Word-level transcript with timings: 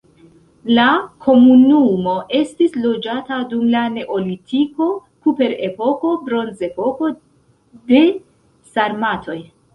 La 0.77 0.85
komunumo 1.25 2.15
estis 2.39 2.77
loĝata 2.85 3.37
dum 3.51 3.67
la 3.75 3.83
neolitiko, 3.99 4.89
kuprepoko, 5.27 6.17
bronzepoko, 6.31 7.13
de 7.93 8.03
sarmatoj. 8.75 9.41